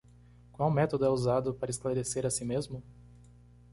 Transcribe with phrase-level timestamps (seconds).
[0.51, 2.81] Qual método é usado para esclarecer a si mesmo?